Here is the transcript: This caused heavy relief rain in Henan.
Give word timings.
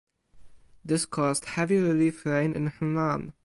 This 0.83 1.05
caused 1.05 1.45
heavy 1.45 1.77
relief 1.77 2.25
rain 2.25 2.53
in 2.53 2.71
Henan. 2.71 3.33